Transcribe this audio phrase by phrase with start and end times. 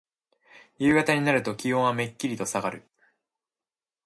[0.79, 2.81] 夕方になると気温はめっきりとさがる。